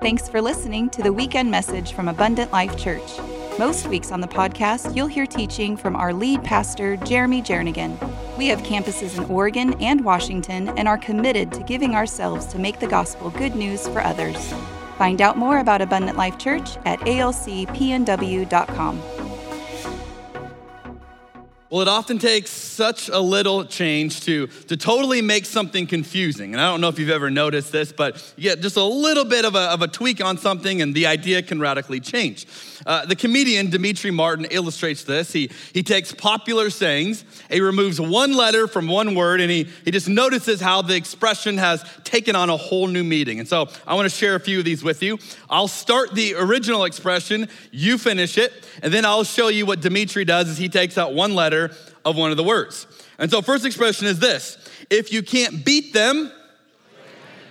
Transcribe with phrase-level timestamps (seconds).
[0.00, 3.18] Thanks for listening to the weekend message from Abundant Life Church.
[3.58, 7.96] Most weeks on the podcast, you'll hear teaching from our lead pastor, Jeremy Jernigan.
[8.36, 12.78] We have campuses in Oregon and Washington and are committed to giving ourselves to make
[12.78, 14.52] the gospel good news for others.
[14.98, 17.56] Find out more about Abundant Life Church at alcpnw.com.
[21.68, 26.52] Well, it often takes such a little change to, to totally make something confusing.
[26.52, 29.24] And I don't know if you've ever noticed this, but you get just a little
[29.24, 32.46] bit of a, of a tweak on something and the idea can radically change.
[32.86, 35.32] Uh, the comedian Demetri Martin illustrates this.
[35.32, 39.90] He, he takes popular sayings, he removes one letter from one word, and he, he
[39.90, 43.40] just notices how the expression has taken on a whole new meaning.
[43.40, 45.18] And so I want to share a few of these with you.
[45.50, 50.24] I'll start the original expression, you finish it, and then I'll show you what Demetri
[50.24, 51.72] does is he takes out one letter
[52.04, 52.86] of one of the words.
[53.18, 54.56] And so first expression is this,
[54.90, 56.30] if you can't beat them,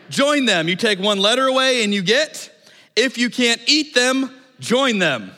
[0.10, 0.70] join them.
[0.70, 2.52] You take one letter away and you get,
[2.96, 5.32] if you can't eat them, join them.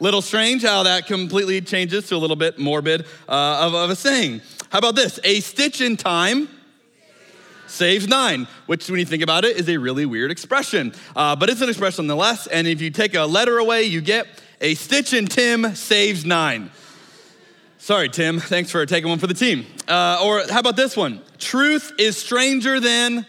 [0.00, 3.96] Little strange how that completely changes to a little bit morbid uh, of, of a
[3.96, 4.40] saying.
[4.70, 5.20] How about this?
[5.22, 6.48] A stitch in time
[7.68, 10.92] saves nine, which, when you think about it, is a really weird expression.
[11.14, 12.46] Uh, but it's an expression nonetheless.
[12.48, 14.26] And if you take a letter away, you get
[14.60, 16.70] a stitch in Tim saves nine.
[17.78, 18.40] Sorry, Tim.
[18.40, 19.66] Thanks for taking one for the team.
[19.88, 21.20] Uh, or how about this one?
[21.38, 23.26] Truth is stranger than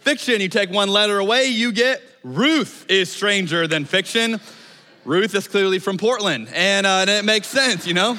[0.00, 0.40] fiction.
[0.40, 4.40] You take one letter away, you get Ruth is stranger than fiction.
[5.04, 8.16] Ruth is clearly from Portland, and, uh, and it makes sense, you know?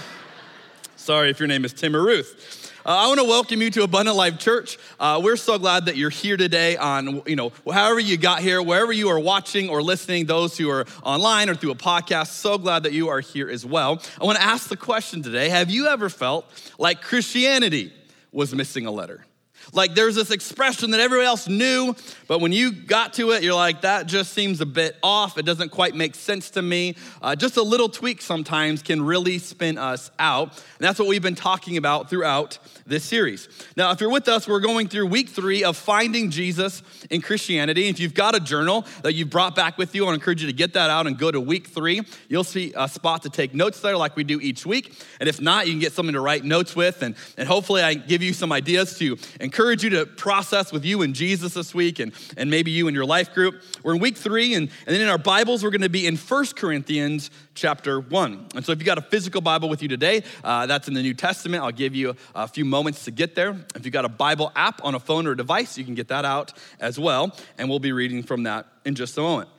[0.96, 2.72] Sorry if your name is Tim or Ruth.
[2.86, 4.78] Uh, I want to welcome you to Abundant Life Church.
[5.00, 8.62] Uh, we're so glad that you're here today on, you know, however you got here,
[8.62, 12.60] wherever you are watching or listening, those who are online or through a podcast, so
[12.60, 14.00] glad that you are here as well.
[14.22, 16.46] I want to ask the question today Have you ever felt
[16.78, 17.92] like Christianity
[18.32, 19.26] was missing a letter?
[19.74, 21.96] Like there's this expression that everybody else knew,
[22.28, 25.38] but when you got to it, you're like, that just seems a bit off.
[25.38, 26.96] It doesn't quite make sense to me.
[27.22, 30.50] Uh, just a little tweak sometimes can really spin us out.
[30.50, 32.58] And that's what we've been talking about throughout
[32.88, 33.48] this series.
[33.78, 37.88] Now, if you're with us, we're going through week three of finding Jesus in Christianity.
[37.88, 40.54] If you've got a journal that you've brought back with you, I encourage you to
[40.54, 42.02] get that out and go to week three.
[42.28, 44.94] You'll see a spot to take notes there like we do each week.
[45.20, 47.02] And if not, you can get something to write notes with.
[47.04, 51.02] And, and hopefully, I give you some ideas to encourage you to process with you
[51.02, 53.62] and Jesus this week and, and maybe you and your life group.
[53.84, 56.18] We're in week three, and, and then in our Bibles, we're going to be in
[56.18, 58.48] First Corinthians chapter 1.
[58.56, 61.02] And so if you got a physical Bible with you today, uh, that's in the
[61.02, 61.64] New Testament.
[61.64, 63.56] I'll give you a few moments to get there.
[63.76, 66.10] If you got a Bible app on a phone or a device, you can get
[66.10, 67.36] that out as well.
[67.58, 69.50] And we'll be reading from that in just a moment.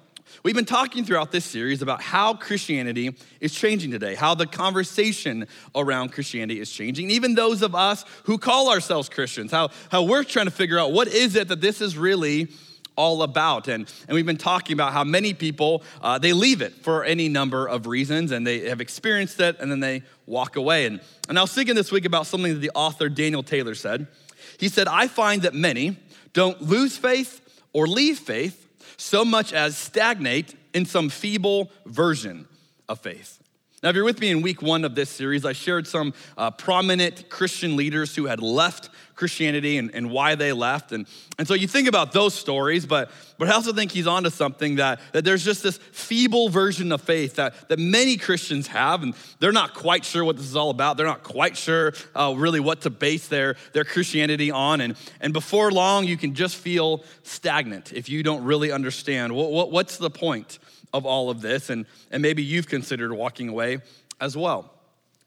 [0.42, 5.46] We've been talking throughout this series about how Christianity is changing today, how the conversation
[5.74, 7.10] around Christianity is changing.
[7.10, 10.92] Even those of us who call ourselves Christians, how, how we're trying to figure out
[10.92, 12.48] what is it that this is really
[12.96, 13.68] all about.
[13.68, 17.28] And, and we've been talking about how many people, uh, they leave it for any
[17.28, 20.86] number of reasons and they have experienced it and then they walk away.
[20.86, 24.06] And, and I was thinking this week about something that the author Daniel Taylor said.
[24.58, 25.98] He said, I find that many
[26.32, 27.40] don't lose faith
[27.72, 28.65] or leave faith
[28.96, 32.46] so much as stagnate in some feeble version
[32.88, 33.42] of faith.
[33.86, 36.50] Now, if you're with me in week one of this series, I shared some uh,
[36.50, 40.90] prominent Christian leaders who had left Christianity and, and why they left.
[40.90, 41.06] And,
[41.38, 44.74] and so you think about those stories, but, but I also think he's onto something
[44.74, 49.14] that, that there's just this feeble version of faith that, that many Christians have, and
[49.38, 50.96] they're not quite sure what this is all about.
[50.96, 54.80] They're not quite sure uh, really what to base their, their Christianity on.
[54.80, 59.52] And, and before long, you can just feel stagnant if you don't really understand what,
[59.52, 60.58] what, what's the point
[60.96, 61.70] of all of this.
[61.70, 63.78] And, and maybe you've considered walking away
[64.20, 64.72] as well.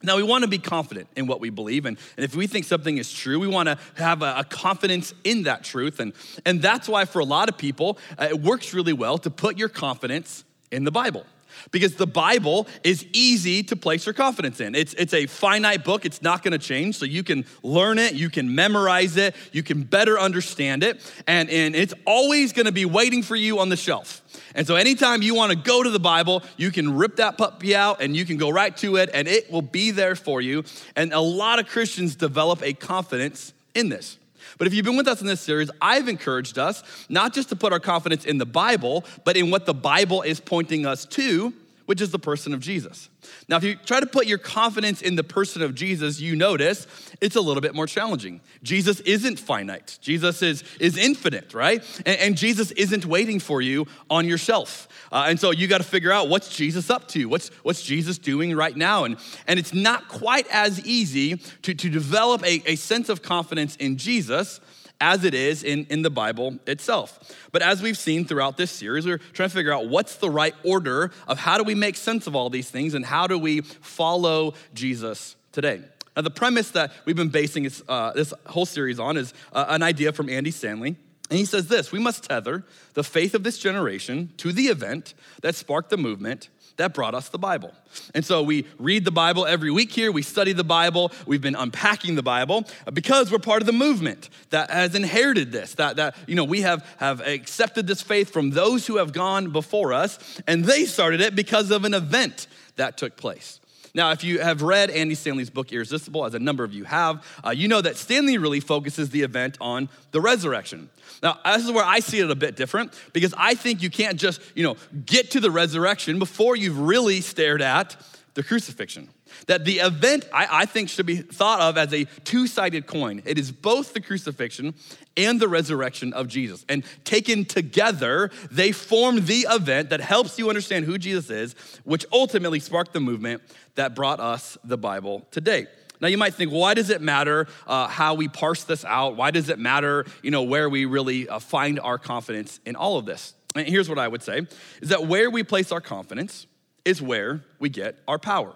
[0.02, 1.85] Now, we want to be confident in what we believe.
[1.85, 5.13] And, and if we think something is true, we want to have a, a, confidence
[5.25, 6.00] in that truth.
[6.00, 6.13] And,
[6.46, 9.57] and that's why, for a lot of people, uh, it works really well to put
[9.57, 11.25] your confidence in the Bible
[11.72, 14.75] because the Bible is easy to place your confidence in.
[14.75, 16.97] It's, it's a finite book, it's not gonna change.
[16.97, 21.50] So you can learn it, you can memorize it, you can better understand it, and,
[21.50, 24.22] and it's always gonna be waiting for you on the shelf.
[24.56, 28.01] And so anytime you wanna go to the Bible, you can rip that puppy out
[28.01, 30.63] and you can go right to it, and it will be there for you.
[30.95, 34.18] And a lot of Christians develop a confidence in this.
[34.59, 37.56] But if you've been with us in this series, I've encouraged us not just to
[37.56, 41.53] put our confidence in the Bible, but in what the Bible is pointing us to,
[41.89, 43.09] which is the person of Jesus.
[43.47, 46.86] Now, if you try to put your confidence in the person of Jesus, you notice
[47.19, 48.41] it's a little bit more challenging.
[48.62, 51.83] Jesus isn't finite, Jesus is, is infinite, right?
[52.06, 54.88] And, and Jesus isn't waiting for you on your shelf.
[55.12, 57.25] Uh, and so you got to figure out what's Jesus up to?
[57.25, 59.06] What's, what's Jesus doing right now?
[59.06, 63.75] And, and it's not quite as easy to, to develop a, a sense of confidence
[63.77, 64.62] in Jesus
[65.01, 67.19] as it is in, in the Bible itself.
[67.51, 70.56] But as we've seen throughout this series, we're trying to figure out what's the right
[70.63, 73.62] order of how do we make sense of all these things and how do we
[73.62, 75.81] follow Jesus today.
[76.16, 79.66] Now, the premise that we've been basing this, uh, this whole series on is uh,
[79.69, 80.98] an idea from Andy Stanley.
[81.30, 85.13] And he says this We must tether the faith of this generation to the event
[85.42, 86.50] that sparked the movement
[86.80, 87.74] that brought us the Bible.
[88.16, 90.12] And so we read the Bible every week here.
[90.12, 91.12] We study the Bible.
[91.28, 95.76] We've been unpacking the Bible because we're part of the movement that has inherited this,
[95.76, 99.52] that, that you know, we have, have accepted this faith from those who have gone
[99.52, 102.48] before us, and they started it because of an event
[102.78, 103.60] that took place.
[103.94, 107.25] Now, if you have read Andy Stanley's book, Irresistible, as a number of you have,
[107.45, 110.89] uh, you know that Stanley really focuses the event on the resurrection.
[111.21, 114.19] Now, this is where I see it a bit different because I think you can't
[114.19, 117.95] just, you know, get to the resurrection before you've really stared at
[118.34, 119.10] the crucifixion.
[119.48, 123.22] That the event, I, I think, should be thought of as a two sided coin.
[123.26, 124.74] It is both the crucifixion
[125.18, 126.66] and the resurrection of Jesus.
[126.70, 132.06] And taken together, they form the event that helps you understand who Jesus is, which
[132.12, 133.42] ultimately sparked the movement
[133.76, 135.68] that brought us the Bible today.
[136.02, 139.18] Now you might think, why does it matter uh, how we parse this out?
[139.18, 142.98] Why does it matter, you know, where we really uh, find our confidence in all
[142.98, 143.34] of this?
[143.56, 144.48] And here's what I would say:
[144.81, 146.46] is that where we place our confidence
[146.89, 148.53] is where we get our power.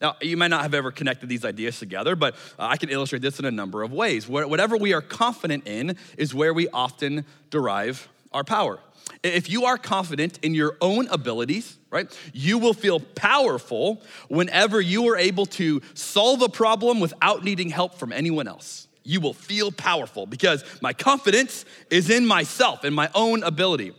[0.00, 3.22] Now, you might not have ever connected these ideas together, but uh, I can illustrate
[3.22, 4.28] this in a number of ways.
[4.28, 8.78] Whatever we are confident in is where we often derive our power.
[9.22, 15.08] If you are confident in your own abilities, right, you will feel powerful whenever you
[15.08, 18.86] are able to solve a problem without needing help from anyone else.
[19.04, 23.92] You will feel powerful because my confidence is in myself, in my own ability.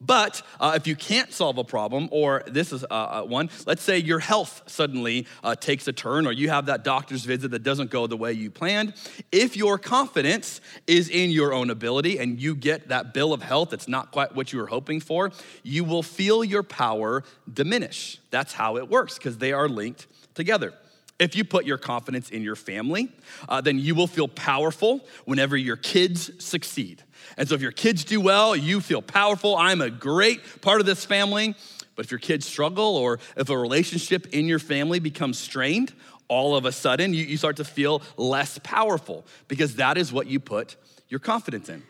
[0.00, 3.82] But uh, if you can't solve a problem, or this is uh, uh, one, let's
[3.82, 7.64] say your health suddenly uh, takes a turn, or you have that doctor's visit that
[7.64, 8.94] doesn't go the way you planned,
[9.32, 13.70] if your confidence is in your own ability and you get that bill of health
[13.70, 15.32] that's not quite what you were hoping for,
[15.64, 18.20] you will feel your power diminish.
[18.30, 20.74] That's how it works, because they are linked together.
[21.18, 23.10] If you put your confidence in your family,
[23.48, 27.02] uh, then you will feel powerful whenever your kids succeed.
[27.36, 29.56] And so if your kids do well, you feel powerful.
[29.56, 31.54] I'm a great part of this family.
[31.96, 35.92] But if your kids struggle or if a relationship in your family becomes strained,
[36.28, 40.26] all of a sudden you, you start to feel less powerful because that is what
[40.26, 40.76] you put
[41.08, 41.82] your confidence in.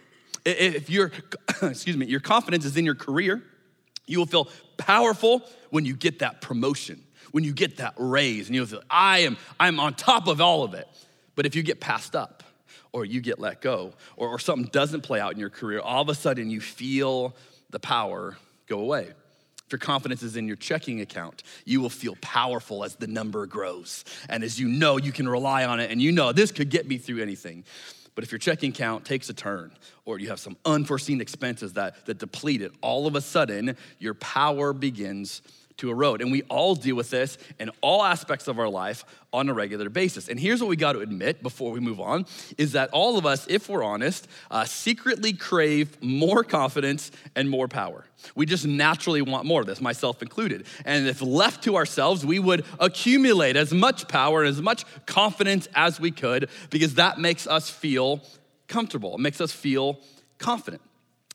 [0.44, 1.12] If your
[1.62, 3.42] excuse me, your confidence is in your career,
[4.06, 4.48] you will feel
[4.78, 7.02] powerful when you get that promotion
[7.32, 10.64] when you get that raise and you feel, I am, I'm on top of all
[10.64, 10.88] of it.
[11.34, 12.42] But if you get passed up
[12.92, 16.02] or you get let go or, or something doesn't play out in your career, all
[16.02, 17.34] of a sudden you feel
[17.70, 18.36] the power
[18.66, 19.12] go away.
[19.66, 23.44] If your confidence is in your checking account, you will feel powerful as the number
[23.44, 24.02] grows.
[24.30, 26.88] And as you know, you can rely on it and you know this could get
[26.88, 27.64] me through anything.
[28.14, 29.70] But if your checking account takes a turn
[30.04, 34.14] or you have some unforeseen expenses that, that deplete it, all of a sudden your
[34.14, 35.42] power begins
[35.78, 36.20] to erode.
[36.20, 39.88] And we all deal with this in all aspects of our life on a regular
[39.88, 40.28] basis.
[40.28, 42.26] And here's what we got to admit before we move on
[42.56, 47.68] is that all of us, if we're honest, uh, secretly crave more confidence and more
[47.68, 48.04] power.
[48.34, 50.66] We just naturally want more of this, myself included.
[50.84, 55.68] And if left to ourselves, we would accumulate as much power and as much confidence
[55.74, 58.22] as we could because that makes us feel
[58.66, 60.00] comfortable, it makes us feel
[60.38, 60.82] confident.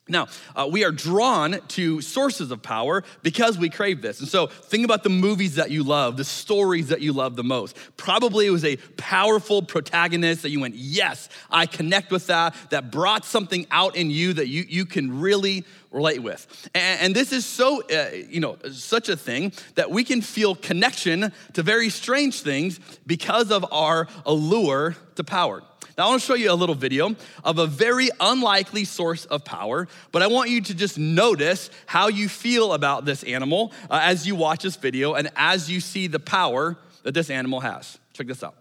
[0.10, 4.20] Now, uh, we are drawn to sources of power because we crave this.
[4.20, 7.44] And so, think about the movies that you love, the stories that you love the
[7.44, 7.78] most.
[7.96, 12.92] Probably it was a powerful protagonist that you went, Yes, I connect with that, that
[12.92, 16.70] brought something out in you that you, you can really relate with.
[16.76, 20.54] And, and this is so, uh, you know, such a thing that we can feel
[20.54, 25.64] connection to very strange things because of our allure to power.
[25.98, 29.46] Now, I want to show you a little video of a very unlikely source of
[29.46, 34.00] power, but I want you to just notice how you feel about this animal uh,
[34.02, 38.00] as you watch this video and as you see the power that this animal has.
[38.14, 38.56] Check this out.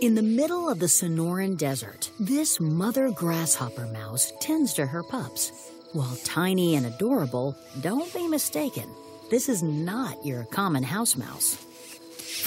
[0.00, 5.50] In the middle of the Sonoran Desert, this mother grasshopper mouse tends to her pups.
[5.92, 8.88] While tiny and adorable, don't be mistaken,
[9.30, 11.65] this is not your common house mouse.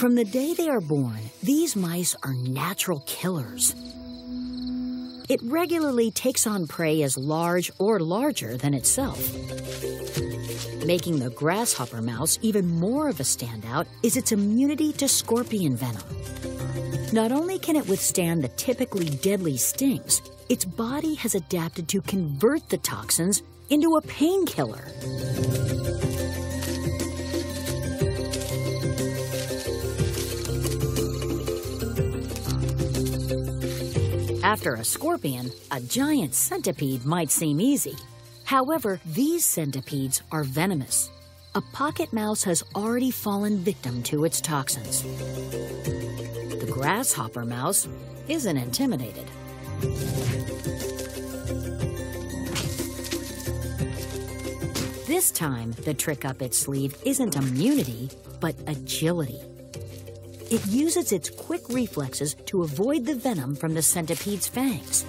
[0.00, 3.74] From the day they are born, these mice are natural killers.
[5.28, 9.18] It regularly takes on prey as large or larger than itself.
[10.86, 16.08] Making the grasshopper mouse even more of a standout is its immunity to scorpion venom.
[17.12, 22.66] Not only can it withstand the typically deadly stings, its body has adapted to convert
[22.70, 24.86] the toxins into a painkiller.
[34.42, 37.94] After a scorpion, a giant centipede might seem easy.
[38.44, 41.10] However, these centipedes are venomous.
[41.54, 45.02] A pocket mouse has already fallen victim to its toxins.
[45.02, 47.86] The grasshopper mouse
[48.28, 49.26] isn't intimidated.
[55.06, 58.08] This time, the trick up its sleeve isn't immunity,
[58.40, 59.42] but agility.
[60.50, 65.04] It uses its quick reflexes to avoid the venom from the centipede's fangs.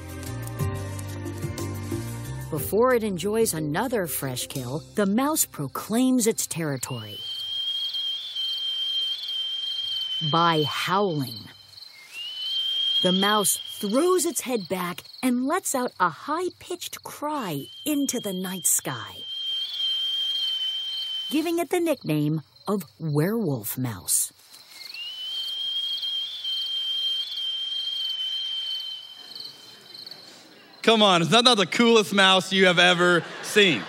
[2.52, 7.18] Before it enjoys another fresh kill, the mouse proclaims its territory
[10.32, 11.40] by howling.
[13.02, 18.34] The mouse throws its head back and lets out a high pitched cry into the
[18.34, 19.24] night sky,
[21.32, 24.32] giving it the nickname of werewolf mouse.
[30.82, 33.84] Come on, that not the coolest mouse you have ever seen?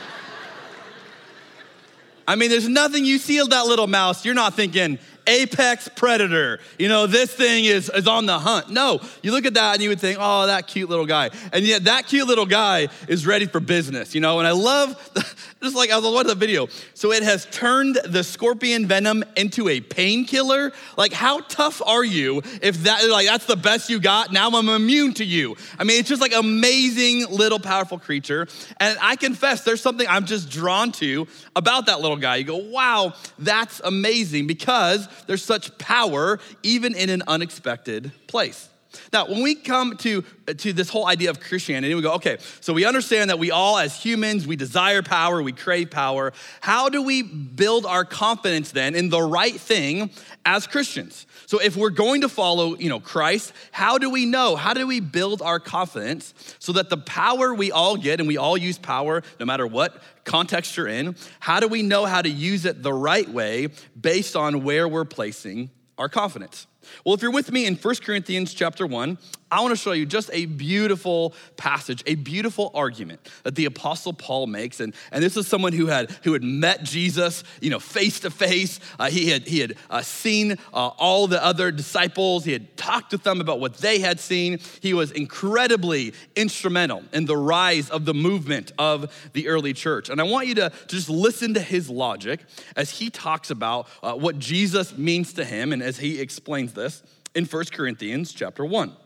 [2.28, 6.60] I mean, there's nothing you see of that little mouse, you're not thinking, apex predator.
[6.78, 8.70] You know, this thing is, is on the hunt.
[8.70, 11.30] No, you look at that and you would think, oh, that cute little guy.
[11.52, 14.38] And yet that cute little guy is ready for business, you know?
[14.38, 14.96] And I love,
[15.62, 16.68] just like I was watching the video.
[16.94, 20.72] So it has turned the scorpion venom into a painkiller.
[20.96, 24.32] Like, how tough are you if that, like, that's the best you got?
[24.32, 25.56] Now I'm immune to you.
[25.78, 28.48] I mean, it's just like amazing little powerful creature.
[28.78, 32.36] And I confess, there's something I'm just drawn to about that little guy.
[32.36, 38.68] You go, wow, that's amazing because there's such power even in an unexpected place.
[39.12, 42.38] Now, when we come to, uh, to this whole idea of Christianity, we go, okay,
[42.60, 46.32] so we understand that we all, as humans, we desire power, we crave power.
[46.60, 50.10] How do we build our confidence then in the right thing
[50.44, 51.26] as Christians?
[51.46, 54.56] So if we're going to follow, you know, Christ, how do we know?
[54.56, 58.36] How do we build our confidence so that the power we all get, and we
[58.36, 62.30] all use power no matter what context you're in, how do we know how to
[62.30, 63.68] use it the right way
[64.00, 66.66] based on where we're placing our confidence?
[67.04, 69.18] Well, if you're with me in 1 Corinthians chapter 1,
[69.52, 74.14] I want to show you just a beautiful passage, a beautiful argument that the apostle
[74.14, 74.80] Paul makes.
[74.80, 78.30] And, and this is someone who had, who had met Jesus, you know, face to
[78.30, 78.80] face.
[78.98, 82.46] Uh, he had, he had uh, seen uh, all the other disciples.
[82.46, 84.58] He had talked to them about what they had seen.
[84.80, 90.08] He was incredibly instrumental in the rise of the movement of the early church.
[90.08, 92.40] And I want you to, to just listen to his logic
[92.74, 97.02] as he talks about uh, what Jesus means to him and as he explains this
[97.34, 98.96] in 1 Corinthians chapter 1.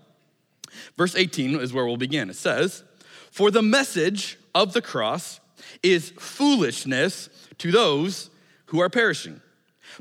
[0.96, 2.30] Verse 18 is where we'll begin.
[2.30, 2.82] It says,
[3.30, 5.40] For the message of the cross
[5.82, 8.30] is foolishness to those
[8.66, 9.40] who are perishing,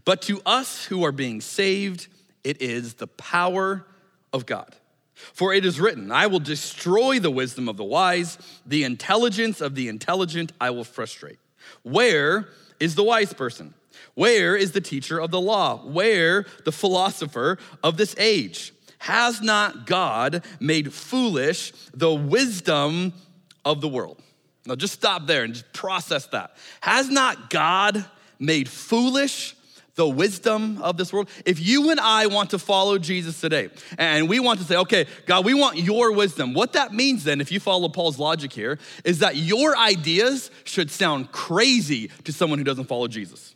[0.04, 2.08] but to us who are being saved,
[2.44, 3.86] it is the power
[4.34, 4.76] of God.
[5.16, 9.76] For it is written, I will destroy the wisdom of the wise, the intelligence of
[9.76, 11.40] the intelligent I will frustrate.
[11.84, 13.74] Where is the wise person?
[14.14, 15.78] Where is the teacher of the law?
[15.78, 18.74] Where the philosopher of this age?
[19.06, 23.14] Has not God made foolish the wisdom
[23.64, 24.20] of the world?
[24.66, 26.58] Now just stop there and just process that.
[26.82, 28.04] Has not God
[28.40, 29.56] made foolish
[29.94, 31.30] the wisdom of this world?
[31.46, 33.70] If you and I want to follow Jesus today
[34.00, 37.42] and we want to say, okay, God, we want your wisdom, what that means then,
[37.42, 42.58] if you follow Paul's logic here, is that your ideas should sound crazy to someone
[42.58, 43.55] who doesn't follow Jesus.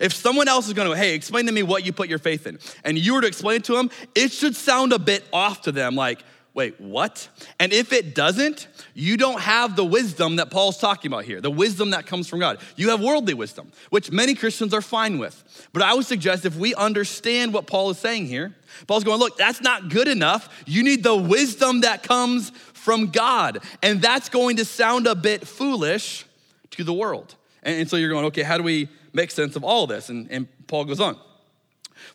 [0.00, 2.58] If someone else is gonna, hey, explain to me what you put your faith in,
[2.84, 5.94] and you were to explain to them, it should sound a bit off to them,
[5.94, 7.28] like, wait, what?
[7.58, 11.50] And if it doesn't, you don't have the wisdom that Paul's talking about here, the
[11.50, 12.58] wisdom that comes from God.
[12.76, 15.68] You have worldly wisdom, which many Christians are fine with.
[15.72, 18.54] But I would suggest if we understand what Paul is saying here,
[18.86, 20.64] Paul's going, look, that's not good enough.
[20.66, 23.58] You need the wisdom that comes from God.
[23.82, 26.24] And that's going to sound a bit foolish
[26.72, 27.36] to the world.
[27.62, 30.08] And, so you're going, okay, how do we make sense of all this.
[30.08, 31.16] And, and Paul goes on.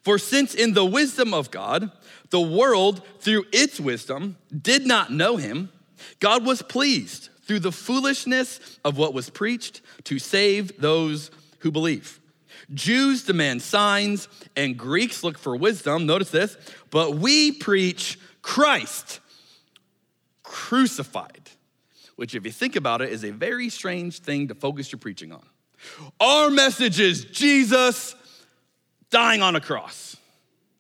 [0.01, 1.91] For since in the wisdom of God,
[2.29, 5.71] the world through its wisdom did not know him,
[6.19, 12.19] God was pleased through the foolishness of what was preached to save those who believe.
[12.73, 16.07] Jews demand signs and Greeks look for wisdom.
[16.07, 16.57] Notice this,
[16.89, 19.19] but we preach Christ
[20.41, 21.49] crucified,
[22.15, 25.31] which, if you think about it, is a very strange thing to focus your preaching
[25.31, 25.45] on.
[26.19, 28.15] Our message is Jesus
[29.09, 30.17] dying on a cross.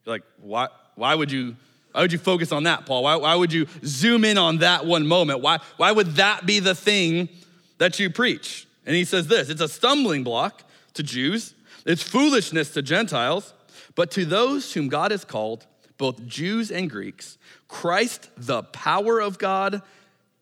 [0.05, 1.55] You're like, why, why would you?
[1.91, 3.03] Why would you focus on that, Paul?
[3.03, 5.39] Why, why would you zoom in on that one moment?
[5.39, 7.29] Why, why would that be the thing
[7.77, 8.67] that you preach?
[8.85, 10.63] And he says this it's a stumbling block
[10.95, 11.53] to Jews,
[11.85, 13.53] it's foolishness to Gentiles,
[13.95, 15.65] but to those whom God has called,
[15.97, 17.37] both Jews and Greeks,
[17.69, 19.81] Christ, the power of God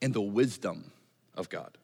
[0.02, 0.92] and the wisdom
[1.36, 1.78] of God.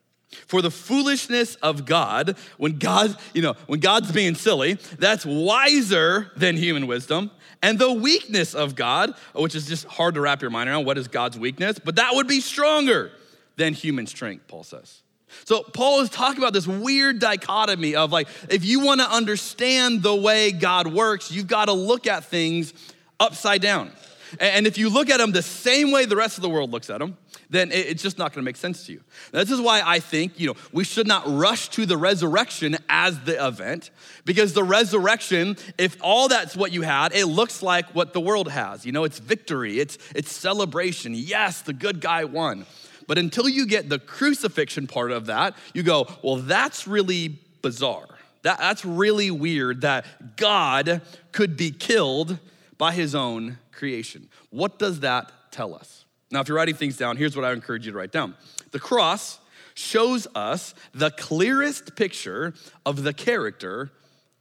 [0.47, 6.31] For the foolishness of God, when God, you know, when God's being silly, that's wiser
[6.35, 7.31] than human wisdom.
[7.61, 10.97] And the weakness of God, which is just hard to wrap your mind around, what
[10.97, 11.79] is God's weakness?
[11.79, 13.11] But that would be stronger
[13.57, 15.01] than human strength, Paul says.
[15.45, 20.01] So Paul is talking about this weird dichotomy of like, if you want to understand
[20.01, 22.73] the way God works, you've got to look at things
[23.19, 23.91] upside down.
[24.39, 26.89] And if you look at them the same way the rest of the world looks
[26.89, 27.17] at them,
[27.49, 29.01] then it's just not going to make sense to you.
[29.31, 33.19] This is why I think, you know, we should not rush to the resurrection as
[33.21, 33.89] the event
[34.23, 38.51] because the resurrection, if all that's what you had, it looks like what the world
[38.51, 38.85] has.
[38.85, 41.13] You know, it's victory, it's it's celebration.
[41.15, 42.67] Yes, the good guy won.
[43.07, 48.07] But until you get the crucifixion part of that, you go, well, that's really bizarre.
[48.43, 51.01] That, that's really weird that God
[51.31, 52.37] could be killed
[52.77, 54.29] by his own creation.
[54.51, 55.98] What does that tell us?
[56.31, 58.35] Now, if you're writing things down, here's what I encourage you to write down.
[58.71, 59.39] The cross
[59.73, 62.53] shows us the clearest picture
[62.85, 63.91] of the character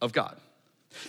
[0.01, 0.37] of God.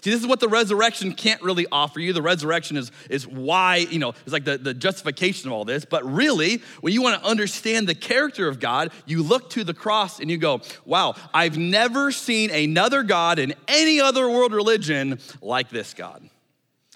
[0.03, 2.13] See, this is what the resurrection can't really offer you.
[2.13, 5.85] The resurrection is, is why, you know, it's like the, the justification of all this.
[5.85, 9.75] But really, when you want to understand the character of God, you look to the
[9.75, 15.19] cross and you go, wow, I've never seen another God in any other world religion
[15.41, 16.29] like this God.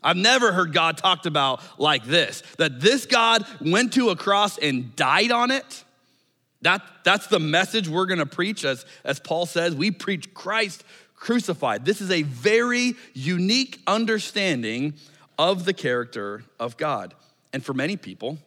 [0.05, 4.59] I've never heard God talked about like this that this God went to a cross
[4.59, 5.85] and died on it.
[6.61, 9.75] That, that's the message we're gonna preach, as, as Paul says.
[9.75, 10.85] We preach Christ
[11.15, 11.85] crucified.
[11.85, 14.95] This is a very unique understanding
[15.39, 17.15] of the character of God.
[17.53, 18.39] And for many people,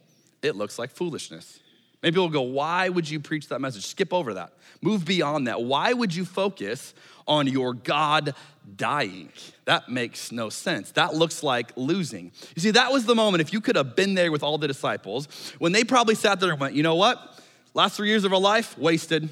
[0.41, 1.59] it looks like foolishness.
[2.01, 3.85] Maybe people go, Why would you preach that message?
[3.85, 4.53] Skip over that.
[4.81, 5.61] Move beyond that.
[5.61, 6.93] Why would you focus
[7.27, 8.35] on your God
[8.75, 9.29] dying?
[9.65, 10.91] That makes no sense.
[10.91, 12.31] That looks like losing.
[12.55, 14.67] You see, that was the moment, if you could have been there with all the
[14.67, 15.27] disciples,
[15.59, 17.39] when they probably sat there and went, You know what?
[17.73, 19.29] Last three years of our life, wasted.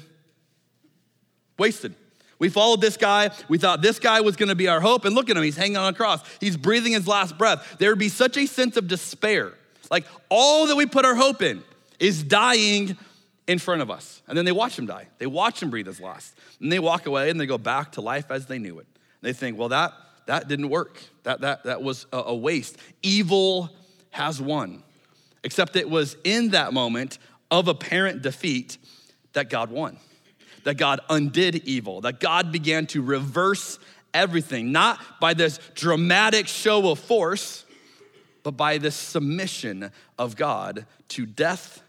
[1.58, 1.94] Wasted.
[2.38, 3.30] We followed this guy.
[3.48, 5.04] We thought this guy was going to be our hope.
[5.04, 5.42] And look at him.
[5.42, 6.20] He's hanging on a cross.
[6.38, 7.76] He's breathing his last breath.
[7.78, 9.52] There would be such a sense of despair.
[9.90, 11.62] Like all that we put our hope in
[11.98, 12.96] is dying
[13.46, 14.22] in front of us.
[14.26, 15.08] And then they watch him die.
[15.18, 16.34] They watch him breathe his last.
[16.60, 18.86] And they walk away and they go back to life as they knew it.
[19.22, 19.92] They think, well, that,
[20.26, 21.02] that didn't work.
[21.24, 22.76] That, that, that was a, waste.
[23.02, 23.70] Evil
[24.10, 24.82] has won.
[25.44, 27.18] Except it was in that moment
[27.50, 28.78] of apparent defeat
[29.32, 29.98] that God won
[30.66, 33.78] that God undid evil, that God began to reverse
[34.12, 37.64] everything, not by this dramatic show of force,
[38.42, 41.84] but by this submission of God to death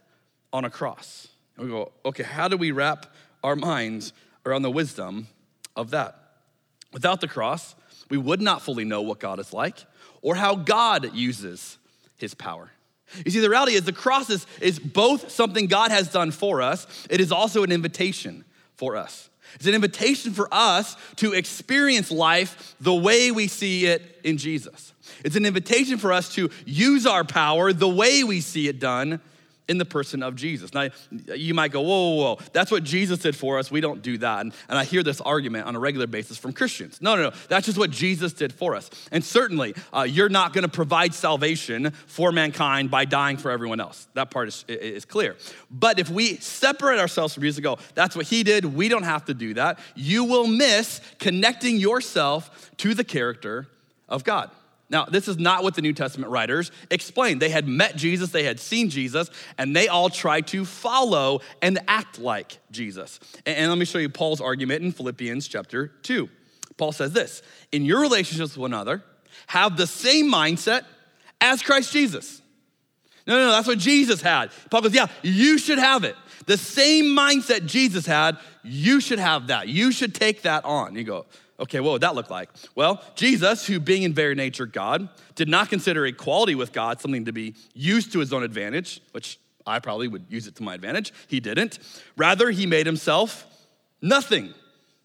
[0.54, 1.28] on a cross.
[1.56, 3.08] And we go, okay, how do we wrap
[3.44, 4.14] our minds
[4.46, 5.26] around the wisdom
[5.76, 6.27] of that?
[6.94, 7.76] Without the cross,
[8.10, 9.86] we would not fully know what God is like
[10.22, 11.78] or how God uses
[12.18, 12.72] his power.
[13.26, 16.62] You see, the reality is the cross is, is both something God has done for
[16.62, 18.44] us, it is also an invitation
[18.76, 19.30] for us.
[19.56, 24.94] It's an invitation for us to experience life the way we see it in Jesus.
[25.24, 29.22] It's an invitation for us to use our power the way we see it done
[29.68, 30.74] in the person of Jesus.
[30.74, 33.70] Now, you might go, whoa, whoa, whoa, that's what Jesus did for us.
[33.70, 34.42] We don't do that.
[34.42, 37.02] And, and I hear this argument on a regular basis from Christians.
[37.02, 38.90] No, no, no, that's just what Jesus did for us.
[39.12, 44.08] And certainly, uh, you're not gonna provide salvation for mankind by dying for everyone else.
[44.14, 45.36] That part is, is clear.
[45.70, 49.04] But if we separate ourselves from Jesus and go, that's what he did, we don't
[49.04, 53.68] have to do that, you will miss connecting yourself to the character
[54.08, 54.50] of God.
[54.90, 57.42] Now, this is not what the New Testament writers explained.
[57.42, 61.80] They had met Jesus, they had seen Jesus, and they all tried to follow and
[61.88, 63.20] act like Jesus.
[63.46, 66.30] And let me show you Paul's argument in Philippians chapter 2.
[66.78, 69.04] Paul says this In your relationships with one another,
[69.48, 70.84] have the same mindset
[71.42, 72.42] as Christ Jesus.
[73.26, 74.52] No, no, no, that's what Jesus had.
[74.72, 76.16] Paul goes, Yeah, you should have it.
[76.46, 79.68] The same mindset Jesus had, you should have that.
[79.68, 80.96] You should take that on.
[80.96, 81.26] You go,
[81.60, 82.50] Okay, what would that look like?
[82.76, 87.26] Well, Jesus, who being in very nature God, did not consider equality with God something
[87.26, 90.76] to be used to his own advantage, which I probably would use it to my
[90.76, 91.12] advantage.
[91.28, 91.80] He didn't.
[92.16, 93.46] Rather, he made himself
[94.02, 94.54] nothing.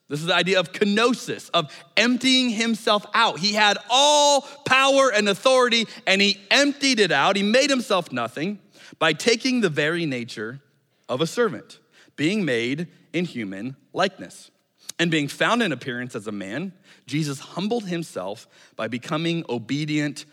[0.09, 3.38] This is the idea of kenosis, of emptying himself out.
[3.38, 7.37] He had all power and authority, and he emptied it out.
[7.37, 8.59] He made himself nothing
[8.99, 10.61] by taking the very nature
[11.09, 11.79] of a servant,
[12.17, 14.51] being made in human likeness.
[14.99, 16.73] And being found in appearance as a man,
[17.07, 20.25] Jesus humbled himself by becoming obedient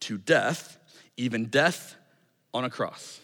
[0.00, 0.78] to death,
[1.16, 1.96] even death
[2.52, 3.20] on a cross.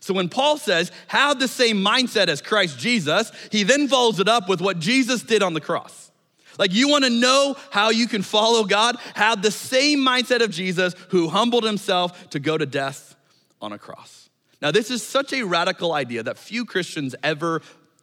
[0.00, 4.28] So when Paul says, have the same mindset as Christ Jesus, he then follows it
[4.28, 6.10] up with what Jesus did on the cross.
[6.58, 8.96] Like, you wanna know how you can follow God?
[9.14, 13.16] Have the same mindset of Jesus who humbled himself to go to death
[13.60, 14.30] on a cross.
[14.62, 17.60] Now, this is such a radical idea that few Christians ever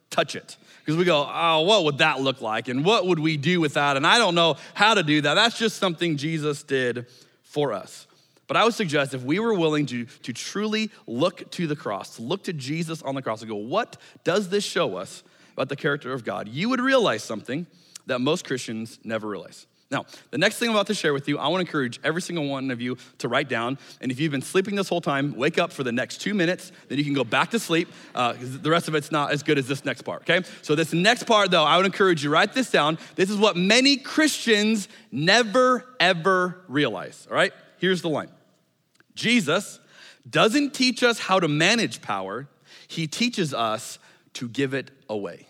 [0.10, 0.58] touch it.
[0.92, 2.68] Because we go, oh, what would that look like?
[2.68, 3.96] And what would we do with that?
[3.96, 5.36] And I don't know how to do that.
[5.36, 7.06] That's just something Jesus did
[7.44, 8.08] for us.
[8.46, 12.18] But I would suggest if we were willing to, to truly look to the cross,
[12.18, 15.24] to look to Jesus on the cross and go, what does this show us
[15.54, 16.50] about the character of God?
[16.50, 17.66] You would realize something
[18.08, 19.68] that most Christians never realize.
[19.92, 22.22] Now, the next thing I'm about to share with you, I want to encourage every
[22.22, 23.78] single one of you to write down.
[24.00, 26.72] And if you've been sleeping this whole time, wake up for the next two minutes.
[26.88, 27.90] Then you can go back to sleep.
[28.16, 30.48] Uh, the rest of it's not as good as this next part, okay?
[30.62, 32.98] So, this next part, though, I would encourage you write this down.
[33.16, 37.52] This is what many Christians never, ever realize, all right?
[37.78, 38.30] Here's the line
[39.14, 39.80] Jesus
[40.30, 42.48] doesn't teach us how to manage power,
[42.88, 44.00] he teaches us
[44.36, 45.48] to give it away.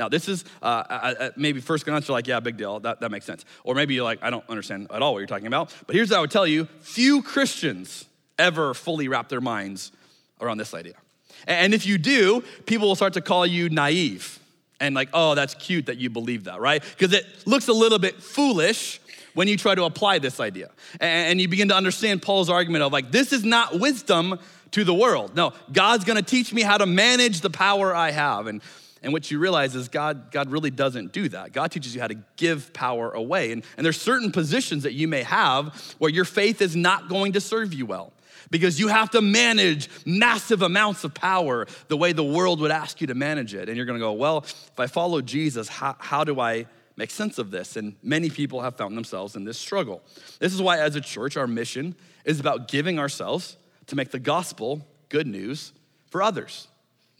[0.00, 2.80] Now, this is uh, uh, uh, maybe first glance, you're like, yeah, big deal.
[2.80, 3.44] That, that makes sense.
[3.64, 5.74] Or maybe you're like, I don't understand at all what you're talking about.
[5.86, 8.06] But here's what I would tell you few Christians
[8.38, 9.92] ever fully wrap their minds
[10.40, 10.94] around this idea.
[11.46, 14.38] And if you do, people will start to call you naive
[14.80, 16.82] and like, oh, that's cute that you believe that, right?
[16.82, 19.02] Because it looks a little bit foolish
[19.34, 20.70] when you try to apply this idea.
[20.98, 24.38] And you begin to understand Paul's argument of like, this is not wisdom
[24.70, 25.36] to the world.
[25.36, 28.46] No, God's gonna teach me how to manage the power I have.
[28.46, 28.62] And
[29.02, 31.52] and what you realize is God, God really doesn't do that.
[31.52, 33.52] God teaches you how to give power away.
[33.52, 37.32] And, and there's certain positions that you may have where your faith is not going
[37.32, 38.12] to serve you well
[38.50, 43.00] because you have to manage massive amounts of power the way the world would ask
[43.00, 43.68] you to manage it.
[43.68, 47.38] And you're gonna go, well, if I follow Jesus, how, how do I make sense
[47.38, 47.76] of this?
[47.76, 50.02] And many people have found themselves in this struggle.
[50.40, 54.18] This is why, as a church, our mission is about giving ourselves to make the
[54.18, 55.72] gospel good news
[56.10, 56.68] for others.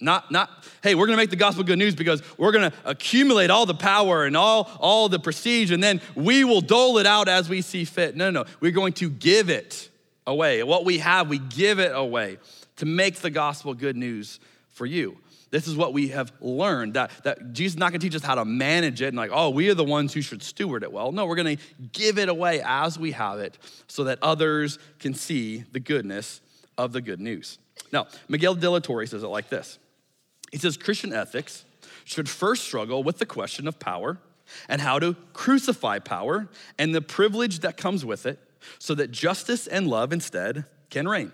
[0.01, 0.51] Not, not,
[0.83, 4.25] hey, we're gonna make the gospel good news because we're gonna accumulate all the power
[4.25, 7.85] and all, all the prestige, and then we will dole it out as we see
[7.85, 8.17] fit.
[8.17, 8.45] No, no.
[8.61, 9.91] We're going to give it
[10.27, 10.63] away.
[10.63, 12.39] What we have, we give it away
[12.77, 15.19] to make the gospel good news for you.
[15.51, 18.37] This is what we have learned that, that Jesus is not gonna teach us how
[18.37, 21.13] to manage it and like, oh, we are the ones who should steward it well.
[21.13, 21.57] No, we're gonna
[21.93, 26.41] give it away as we have it so that others can see the goodness
[26.79, 27.59] of the good news.
[27.93, 29.79] Now, Miguel de la Torre says it like this
[30.51, 31.65] he says Christian ethics
[32.05, 34.19] should first struggle with the question of power
[34.69, 38.39] and how to crucify power and the privilege that comes with it
[38.79, 41.33] so that justice and love instead can reign.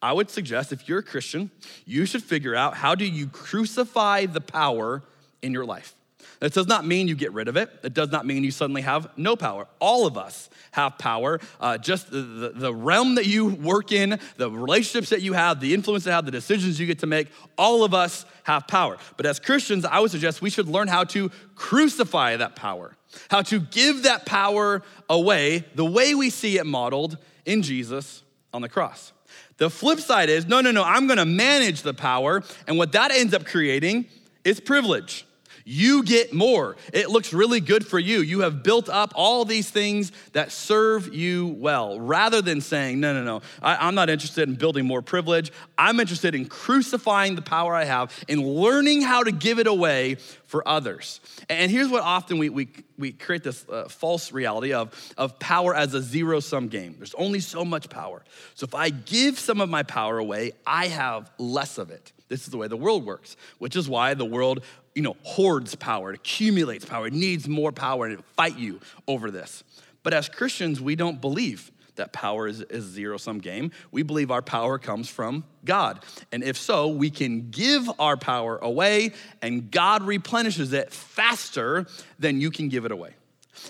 [0.00, 1.50] I would suggest if you're a Christian,
[1.84, 5.02] you should figure out how do you crucify the power
[5.42, 5.94] in your life.
[6.40, 7.70] That does not mean you get rid of it.
[7.82, 9.66] It does not mean you suddenly have no power.
[9.80, 11.40] All of us have power.
[11.60, 15.60] Uh, just the, the, the, realm that you work in, the relationships that you have,
[15.60, 18.98] the influence that have, the decisions you get to make, all of us have power.
[19.16, 22.96] But as Christians, I would suggest we should learn how to crucify that power,
[23.30, 28.22] how to give that power away the way we see it modeled in Jesus
[28.52, 29.12] on the cross.
[29.56, 32.42] The flip side is no, no, no, I'm gonna manage the power.
[32.66, 34.06] And what that ends up creating
[34.44, 35.26] is privilege.
[35.68, 36.76] You get more.
[36.92, 38.20] It looks really good for you.
[38.20, 43.12] You have built up all these things that serve you well, rather than saying, no,
[43.12, 45.50] no, no, I, am not interested in building more privilege.
[45.76, 50.18] I'm interested in crucifying the power I have, and learning how to give it away
[50.46, 51.20] for others.
[51.48, 55.74] And here's what often we, we, we create this uh, false reality of, of power
[55.74, 56.94] as a zero sum game.
[56.98, 58.24] There's only so much power.
[58.54, 62.12] So if I give some of my power away, I have less of it.
[62.28, 65.74] This is the way the world works, which is why the world you know, hoards
[65.74, 69.62] power, it accumulates power, it needs more power, and it fight you over this.
[70.02, 73.72] But as Christians, we don't believe that power is a zero sum game.
[73.90, 76.04] We believe our power comes from God.
[76.32, 81.86] And if so, we can give our power away, and God replenishes it faster
[82.18, 83.14] than you can give it away.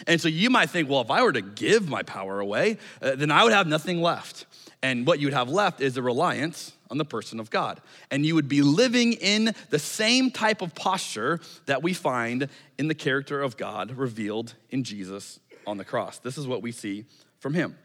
[0.07, 3.15] And so you might think, well, if I were to give my power away, uh,
[3.15, 4.47] then I would have nothing left.
[4.83, 7.81] And what you'd have left is a reliance on the person of God.
[8.11, 12.89] And you would be living in the same type of posture that we find in
[12.89, 16.19] the character of God revealed in Jesus on the cross.
[16.19, 17.07] This is what we see
[17.41, 17.77] from him.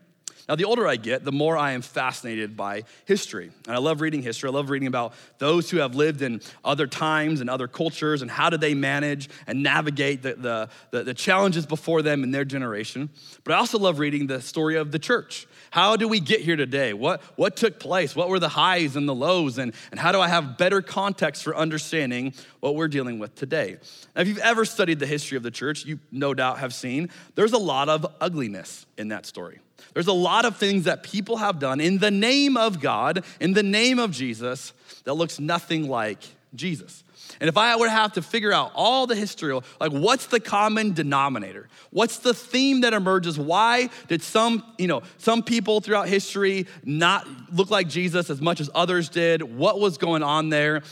[0.51, 3.51] Now, the older I get, the more I am fascinated by history.
[3.67, 4.49] And I love reading history.
[4.49, 8.29] I love reading about those who have lived in other times and other cultures and
[8.29, 12.43] how do they manage and navigate the, the, the, the challenges before them in their
[12.43, 13.09] generation.
[13.45, 16.57] But I also love reading the story of the church how do we get here
[16.57, 16.91] today?
[16.91, 18.13] What, what took place?
[18.13, 19.57] What were the highs and the lows?
[19.57, 23.77] And, and how do I have better context for understanding what we're dealing with today?
[24.13, 27.09] Now, if you've ever studied the history of the church, you no doubt have seen
[27.35, 29.59] there's a lot of ugliness in that story.
[29.93, 33.53] There's a lot of things that people have done in the name of God, in
[33.53, 36.19] the name of Jesus, that looks nothing like
[36.55, 37.03] Jesus.
[37.39, 40.93] And if I would have to figure out all the history, like what's the common
[40.93, 41.69] denominator?
[41.91, 43.39] What's the theme that emerges?
[43.39, 48.59] Why did some, you know, some people throughout history not look like Jesus as much
[48.59, 49.41] as others did?
[49.43, 50.83] What was going on there?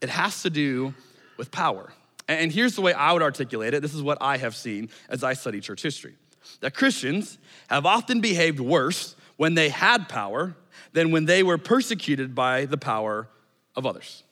[0.00, 0.94] It has to do
[1.38, 1.92] with power.
[2.28, 3.82] And here's the way I would articulate it.
[3.82, 6.14] This is what I have seen as I study church history.
[6.60, 10.56] That Christians have often behaved worse when they had power
[10.92, 13.28] than when they were persecuted by the power
[13.74, 14.22] of others.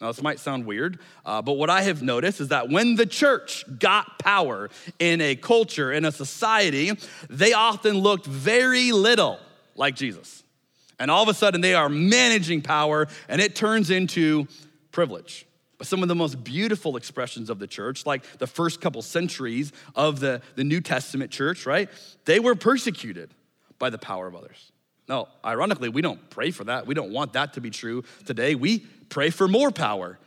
[0.00, 3.04] Now, this might sound weird, uh, but what I have noticed is that when the
[3.04, 6.92] church got power in a culture, in a society,
[7.28, 9.38] they often looked very little
[9.74, 10.42] like Jesus.
[10.98, 14.48] And all of a sudden, they are managing power, and it turns into
[14.90, 15.46] privilege.
[15.80, 19.72] But some of the most beautiful expressions of the church, like the first couple centuries
[19.94, 21.88] of the, the New Testament church, right?
[22.26, 23.30] They were persecuted
[23.78, 24.72] by the power of others.
[25.08, 26.86] Now, ironically, we don't pray for that.
[26.86, 28.54] We don't want that to be true today.
[28.54, 30.18] We pray for more power.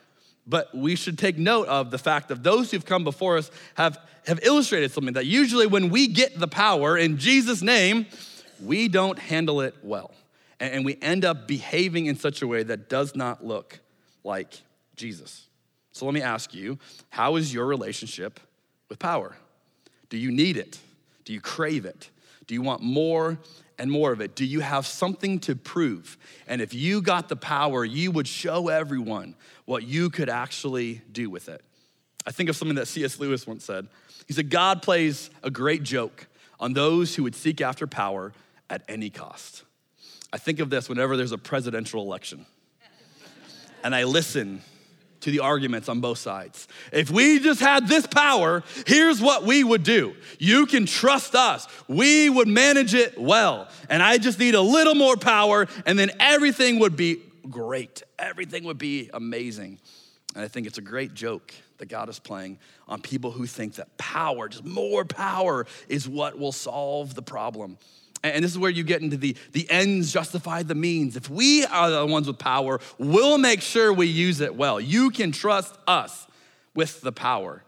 [0.47, 3.99] But we should take note of the fact that those who've come before us have,
[4.25, 8.07] have illustrated something that usually when we get the power in Jesus' name,
[8.59, 10.15] we don't handle it well.
[10.59, 13.81] And, and we end up behaving in such a way that does not look
[14.23, 14.63] like
[15.03, 15.47] Jesus.
[15.91, 18.39] So let me ask you how is your relationship
[18.87, 19.35] with power?
[20.07, 20.79] Do you need it?
[21.25, 22.09] Do you crave it?
[22.47, 23.37] Do you want more
[23.77, 24.33] and more of it?
[24.33, 26.17] Do you have something to prove?
[26.47, 29.35] And if you got the power, you would show everyone
[29.65, 31.61] what you could actually do with it.
[32.25, 33.19] I think of something that C.S.
[33.19, 33.89] Lewis once said.
[34.25, 36.27] He said, God plays a great joke
[36.61, 38.31] on those who would seek after power
[38.69, 39.63] at any cost.
[40.31, 42.45] I think of this whenever there's a presidential election.
[43.83, 44.61] And I listen
[45.23, 46.67] to the arguments on both sides.
[46.91, 50.15] If we just had this power, here's what we would do.
[50.37, 51.67] You can trust us.
[51.87, 53.69] We would manage it well.
[53.89, 58.03] And I just need a little more power, and then everything would be great.
[58.19, 59.79] Everything would be amazing.
[60.35, 63.75] And I think it's a great joke that God is playing on people who think
[63.75, 67.77] that power, just more power, is what will solve the problem.
[68.23, 71.17] And this is where you get into the, the ends justify the means.
[71.17, 74.79] If we are the ones with power, we'll make sure we use it well.
[74.79, 76.25] You can trust us
[76.73, 77.63] with the power.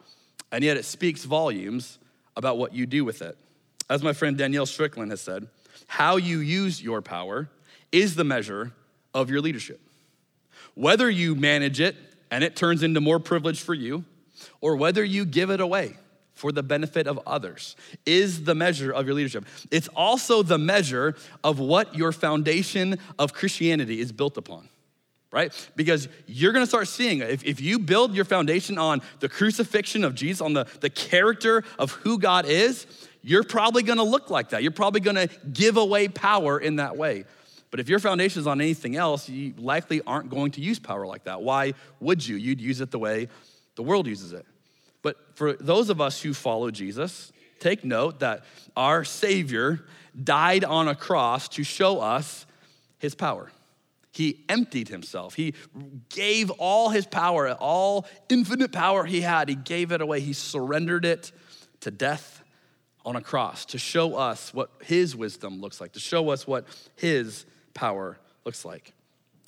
[0.54, 2.00] And yet it speaks volumes
[2.38, 3.38] about what you do with it.
[3.89, 5.48] As my friend Danielle Strickland has said,
[5.88, 7.50] how you use your power
[7.91, 8.72] is the measure
[9.13, 9.82] of your leadership.
[10.74, 11.96] Whether you manage it
[12.32, 14.06] and it turns into more privilege for you,
[14.62, 15.98] or whether you give it away
[16.36, 19.45] for the benefit of others is the measure of your leadership.
[19.71, 24.67] It's also the measure of what your foundation of Christianity is built upon,
[25.32, 25.52] right?
[25.76, 30.13] Because you're gonna start seeing, if, if you build your foundation on the crucifixion of
[30.13, 32.86] Jesus, on the, the character of who God is,
[33.24, 34.62] you're probably gonna look like that.
[34.62, 37.24] You're probably gonna give away power in that way.
[37.71, 41.06] But if your foundation is on anything else, you likely aren't going to use power
[41.08, 41.41] like that.
[41.41, 42.36] Why would you?
[42.36, 43.28] You'd use it the way
[43.76, 44.45] the world uses it.
[45.06, 48.44] But for those of us who follow Jesus, take note that
[48.76, 49.86] our Savior
[50.24, 52.48] died on a cross to show us
[52.98, 53.52] his power.
[54.12, 55.36] He emptied himself.
[55.36, 55.54] He
[56.10, 60.22] gave all his power, all infinite power he had, he gave it away.
[60.22, 61.32] He surrendered it
[61.82, 62.44] to death
[63.06, 66.65] on a cross to show us what his wisdom looks like, to show us what
[66.96, 68.91] his power looks like.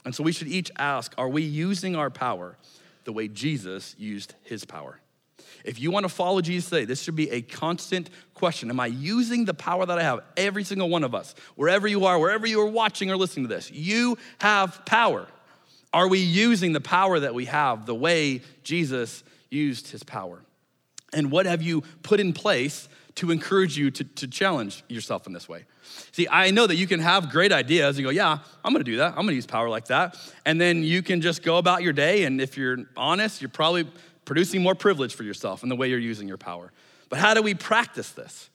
[0.06, 2.60] And so we should each ask are we using our power
[3.06, 5.00] the way Jesus used his power?
[5.67, 8.69] If you want to follow Jesus today, this should be a constant question.
[8.69, 10.21] Am I using the power that I have?
[10.38, 13.53] Every single one of us, wherever you are, wherever you are watching or listening to
[13.53, 15.27] this, you have power.
[15.93, 20.41] Are we using the power that we have the way Jesus used his power?
[21.12, 25.34] And what have you put in place to encourage you to, to challenge yourself in
[25.34, 25.65] this way?
[26.13, 28.97] See, I know that you can have great ideas and go, yeah, I'm gonna do
[28.97, 29.10] that.
[29.12, 30.17] I'm gonna use power like that.
[30.45, 32.23] And then you can just go about your day.
[32.23, 33.88] And if you're honest, you're probably
[34.28, 36.72] producing more privilege for yourself in the way you're using your power.
[37.10, 38.50] But how do we practice this?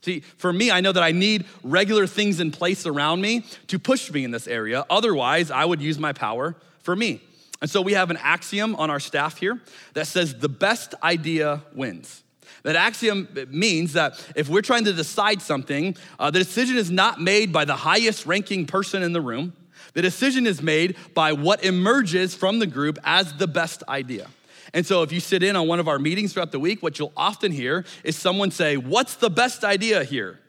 [0.00, 3.78] See, for me, I know that I need regular things in place around me to
[3.78, 4.86] push me in this area.
[4.88, 7.20] Otherwise, I would use my power for me.
[7.60, 9.60] And so we have an axiom on our staff here
[9.92, 12.22] that says the best idea wins.
[12.62, 17.20] That axiom means that if we're trying to decide something, uh, the decision is not
[17.20, 19.52] made by the highest ranking person in the room.
[19.92, 24.28] The decision is made by what emerges from the group as the best idea.
[24.74, 26.98] And so, if you sit in on one of our meetings throughout the week, what
[26.98, 30.40] you'll often hear is someone say, What's the best idea here?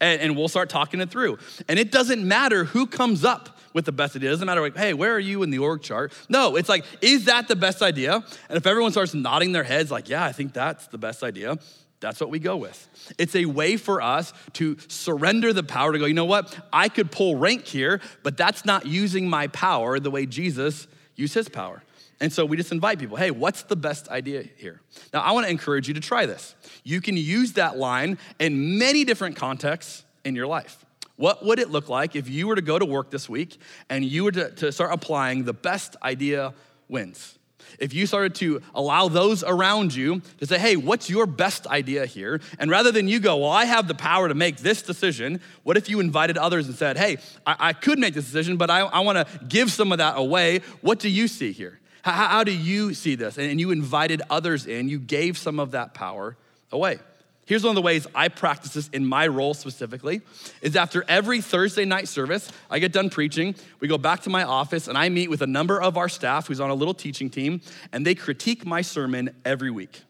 [0.00, 1.38] And, and, we'll start talking it through.
[1.66, 4.28] And it doesn't matter who comes up with the best idea.
[4.28, 6.12] It doesn't matter, like, hey, where are you in the org chart?
[6.28, 8.22] No, it's like, is that the best idea?
[8.48, 11.56] And if everyone starts nodding their heads, like, yeah, I think that's the best idea,
[12.00, 13.14] that's what we go with.
[13.18, 16.56] It's a way for us to surrender the power to go, you know what?
[16.72, 20.86] I could pull rank here, but that's not using my power the way Jesus
[21.16, 21.82] used his power.
[22.20, 24.80] And so we just invite people, hey, what's the best idea here?
[25.12, 26.54] Now, I want to encourage you to try this.
[26.82, 30.84] You can use that line in many different contexts in your life.
[31.16, 34.04] What would it look like if you were to go to work this week and
[34.04, 36.54] you were to, to start applying the best idea
[36.88, 37.38] wins?
[37.78, 42.06] if you started to allow those around you to say, hey, what's your best idea
[42.06, 42.40] here?
[42.58, 45.76] And rather than you go, well, I have the power to make this decision, what
[45.76, 48.80] if you invited others and said, hey, I, I could make this decision, but I,
[48.80, 50.60] I wanna give some of that away.
[50.80, 51.78] What do you see here?
[52.12, 53.38] How, how do you see this?
[53.38, 56.36] And you invited others in, you gave some of that power
[56.72, 56.98] away.
[57.44, 60.20] Here's one of the ways I practice this in my role specifically
[60.60, 64.42] is after every Thursday night service, I get done preaching, we go back to my
[64.42, 67.30] office and I meet with a number of our staff who's on a little teaching
[67.30, 70.02] team and they critique my sermon every week.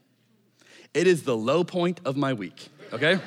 [0.94, 3.20] It is the low point of my week, okay?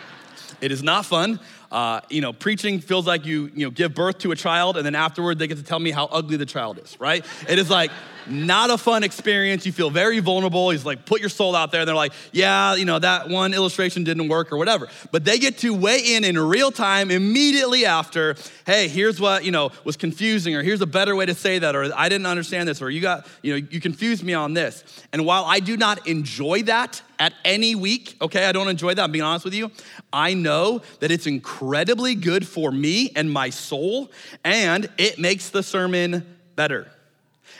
[0.60, 1.40] it is not fun.
[1.70, 4.86] Uh, you know, preaching feels like you, you know, give birth to a child and
[4.86, 7.26] then afterward they get to tell me how ugly the child is, right?
[7.46, 7.90] It is like,
[8.30, 9.64] not a fun experience.
[9.64, 10.70] You feel very vulnerable.
[10.70, 11.80] He's like, put your soul out there.
[11.82, 14.88] And they're like, yeah, you know, that one illustration didn't work or whatever.
[15.10, 19.50] But they get to weigh in in real time immediately after, hey, here's what, you
[19.50, 22.68] know, was confusing, or here's a better way to say that, or I didn't understand
[22.68, 24.84] this, or you got, you know, you confused me on this.
[25.12, 29.02] And while I do not enjoy that at any week, okay, I don't enjoy that,
[29.02, 29.70] I'm being honest with you,
[30.12, 34.10] I know that it's incredibly good for me and my soul,
[34.44, 36.90] and it makes the sermon better.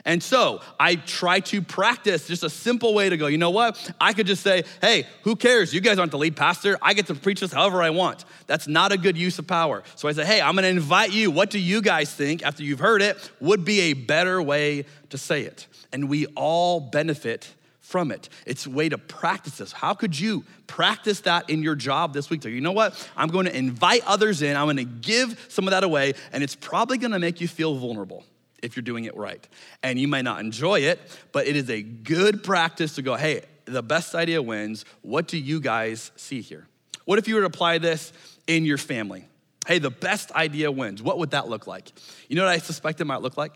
[0.04, 3.92] And so I try to practice just a simple way to go, you know what?
[4.00, 5.74] I could just say, hey, who cares?
[5.74, 6.78] You guys aren't the lead pastor.
[6.80, 8.24] I get to preach this however I want.
[8.46, 9.82] That's not a good use of power.
[9.96, 11.30] So I say, hey, I'm gonna invite you.
[11.30, 15.18] What do you guys think after you've heard it would be a better way to
[15.18, 15.66] say it?
[15.92, 17.48] And we all benefit
[17.88, 18.29] from it.
[18.44, 19.72] It's a way to practice this.
[19.72, 22.42] How could you practice that in your job this week?
[22.42, 22.94] So, you know what?
[23.16, 26.44] I'm going to invite others in, I'm going to give some of that away, and
[26.44, 28.24] it's probably going to make you feel vulnerable
[28.62, 29.46] if you're doing it right.
[29.83, 31.01] And you might not enjoy it,
[31.33, 34.85] but it is a good practice to go, hey, the best idea wins.
[35.01, 36.66] What do you guys see here?
[37.07, 38.12] What if you were to apply this
[38.46, 39.27] in your family?
[39.66, 41.03] Hey, the best idea wins.
[41.03, 41.90] What would that look like?
[42.29, 43.53] You know what I suspect it might look like?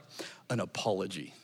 [0.48, 1.34] An apology.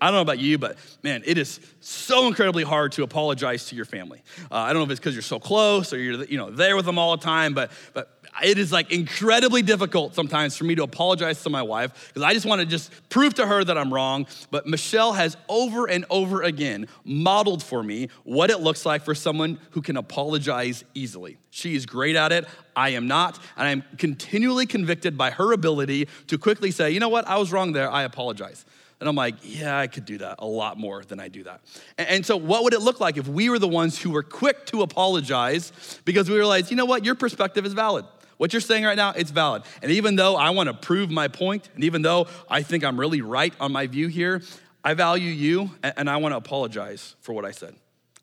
[0.00, 3.76] I don't know about you, but man, it is so incredibly hard to apologize to
[3.76, 4.22] your family.
[4.50, 6.76] Uh, I don't know if it's because you're so close or you're you know there
[6.76, 10.74] with them all the time, but but it is like incredibly difficult sometimes for me
[10.74, 13.78] to apologize to my wife because I just want to just prove to her that
[13.78, 14.26] I'm wrong.
[14.50, 19.14] But Michelle has over and over again modeled for me what it looks like for
[19.14, 21.38] someone who can apologize easily.
[21.50, 22.46] She is great at it.
[22.74, 23.38] I am not.
[23.56, 27.52] And I'm continually convicted by her ability to quickly say, you know what, I was
[27.52, 27.90] wrong there.
[27.90, 28.66] I apologize.
[28.98, 31.60] And I'm like, yeah, I could do that a lot more than I do that.
[31.98, 34.64] And, so, what would it look like if we were the ones who were quick
[34.66, 38.06] to apologize because we realized, you know what, your perspective is valid?
[38.38, 39.62] What you're saying right now, it's valid.
[39.82, 42.98] And even though I want to prove my point, and even though I think I'm
[42.98, 44.42] really right on my view here,
[44.84, 47.74] I value you and I want to apologize for what I said.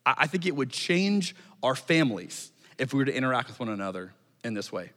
[0.06, 4.14] I think it would change our families if we were to interact with one another
[4.44, 4.92] in this way.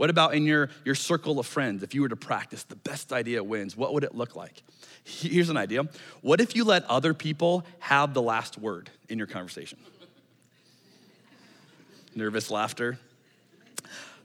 [0.00, 1.82] What about in your, your circle of friends?
[1.82, 4.62] If you were to practice the best idea wins, what would it look like?
[5.04, 5.82] Here's an idea.
[6.22, 9.78] What if you let other people have the last word in your conversation?
[12.14, 12.98] Nervous laughter.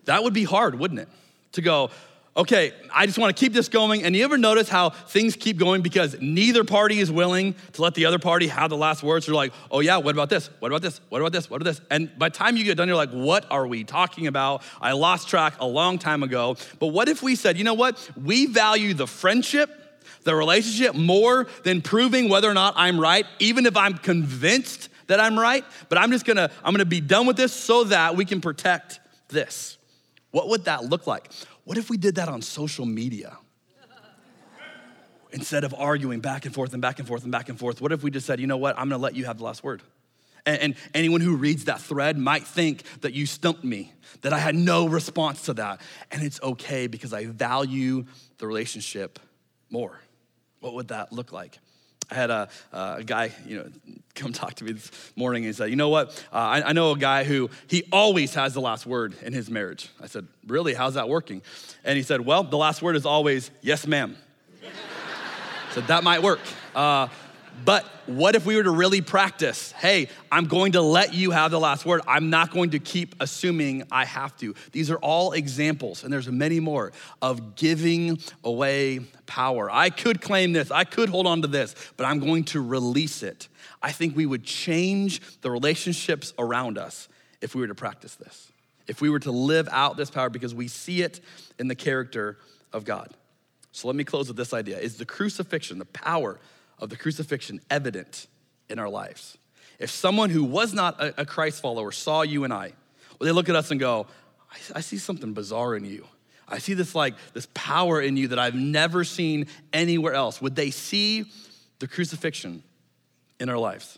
[0.06, 1.10] That would be hard, wouldn't it?
[1.52, 1.92] To go,
[2.38, 4.04] okay, I just want to keep this going.
[4.04, 7.94] And you ever notice how things keep going because neither party is willing to let
[7.94, 9.26] the other party have the last words?
[9.26, 10.50] They're like, oh yeah, what about this?
[10.60, 11.00] What about this?
[11.10, 11.50] What about this?
[11.50, 11.82] What about this?
[11.90, 14.64] And by the time you get done, you're like, what are we talking about?
[14.82, 16.58] I lost track a long time ago.
[16.80, 18.10] But what if we said, you know what?
[18.22, 19.70] We value the friendship,
[20.24, 25.20] the relationship more than proving whether or not I'm right, even if I'm convinced that
[25.20, 25.64] I'm right.
[25.88, 29.00] But I'm just gonna, I'm gonna be done with this so that we can protect
[29.30, 29.78] this.
[30.32, 31.30] What would that look like?
[31.66, 33.38] What if we did that on social media?
[35.32, 37.92] Instead of arguing back and forth and back and forth and back and forth, what
[37.92, 39.82] if we just said, you know what, I'm gonna let you have the last word?
[40.46, 44.38] And, and anyone who reads that thread might think that you stumped me, that I
[44.38, 45.82] had no response to that.
[46.12, 48.06] And it's okay because I value
[48.38, 49.20] the relationship
[49.70, 50.00] more.
[50.60, 51.60] What would that look like?
[52.10, 53.68] I had a, a, guy, you know,
[54.14, 56.10] come talk to me this morning and he said, you know what?
[56.32, 59.50] Uh, I, I, know a guy who he always has the last word in his
[59.50, 59.90] marriage.
[60.02, 60.74] I said, really?
[60.74, 61.42] How's that working?
[61.84, 64.16] And he said, well, the last word is always yes, ma'am.
[65.74, 66.40] so that might work.
[66.76, 67.08] Uh,
[67.64, 69.72] but what if we were to really practice?
[69.72, 72.02] Hey, I'm going to let you have the last word.
[72.08, 74.54] I'm not going to keep assuming I have to.
[74.72, 76.92] These are all examples, and there's many more,
[77.22, 79.70] of giving away power.
[79.72, 83.24] I could claim this, I could hold on to this, but I'm going to release
[83.24, 83.48] it.
[83.82, 87.08] I think we would change the relationships around us
[87.42, 88.52] if we were to practice this,
[88.88, 91.20] if we were to live out this power because we see it
[91.60, 92.38] in the character
[92.74, 93.10] of God.
[93.72, 96.40] So let me close with this idea Is the crucifixion, the power
[96.80, 98.28] of the crucifixion, evident
[98.70, 99.38] in our lives?
[99.80, 102.74] If someone who was not a, Christ follower saw you and I,
[103.20, 104.08] well, they look at us and go,
[104.52, 106.06] I, I see something bizarre in you.
[106.48, 110.42] I see this like this power in you that I've never seen anywhere else.
[110.42, 111.26] Would they see
[111.80, 112.64] the crucifixion
[113.40, 113.98] in our lives?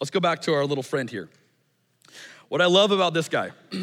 [0.00, 1.28] Let's go back to our little friend here.
[2.48, 3.50] What I love about this guy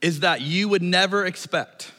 [0.00, 1.92] is that you would never expect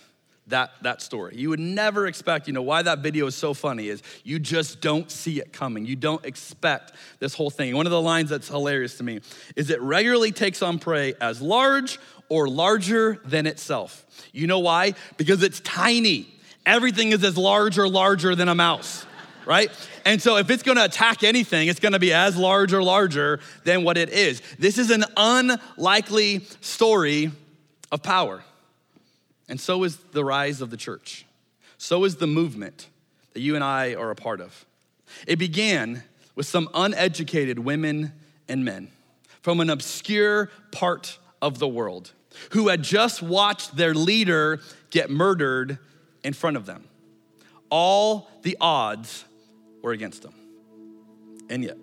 [0.48, 1.36] that, that story.
[1.36, 4.82] You would never expect, you know, why that video is so funny is you just
[4.82, 5.86] don't see it coming.
[5.86, 7.76] You don't expect this whole thing.
[7.76, 9.20] One of the lines that's hilarious to me
[9.56, 14.06] is it regularly takes on prey as large or larger than itself.
[14.32, 14.94] You know why?
[15.18, 16.28] Because it's tiny.
[16.66, 19.06] Everything is as large or larger than a mouse,
[19.46, 19.72] right?
[20.06, 23.84] And so if it's gonna attack anything, it's gonna be as large or larger than
[23.84, 24.42] what it is.
[24.60, 27.32] This is an unlikely story
[27.92, 28.44] of power.
[29.50, 31.26] And so is the rise of the church.
[31.78, 32.88] So is the movement
[33.34, 34.66] that you and I are a part of.
[35.26, 36.04] It began
[36.36, 38.14] with some uneducated women
[38.48, 38.90] and men
[39.42, 42.12] from an obscure part of the world
[42.52, 45.80] who had just watched their leader get murdered
[46.24, 46.84] in front of them.
[47.70, 49.26] All the odds
[49.82, 50.34] were against them.
[51.50, 51.78] And yet,